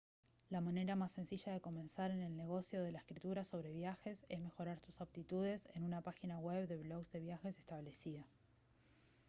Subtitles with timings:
[0.49, 4.39] la manera más sencilla de comenzar en el negocio de la escritura sobre viajes es
[4.39, 8.25] mejorar sus aptitudes en una página web de blogs de viajes establecida